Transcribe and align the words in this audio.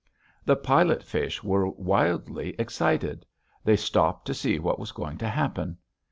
The 0.45 0.55
pilot 0.55 1.03
fish 1.03 1.43
were 1.43 1.69
wildly 1.69 2.55
excited; 2.57 3.23
they 3.63 3.75
stopped 3.75 4.25
to 4.25 4.33
see 4.33 4.57
what 4.57 4.79
was 4.79 4.91
going 4.91 5.19
to 5.19 5.29
happen. 5.29 5.77